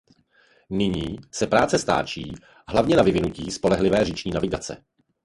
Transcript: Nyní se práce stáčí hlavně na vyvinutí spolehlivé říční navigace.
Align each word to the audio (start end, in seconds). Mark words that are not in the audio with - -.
Nyní 0.69 1.19
se 1.31 1.47
práce 1.47 1.79
stáčí 1.79 2.33
hlavně 2.67 2.95
na 2.97 3.03
vyvinutí 3.03 3.51
spolehlivé 3.51 4.05
říční 4.05 4.31
navigace. 4.31 4.83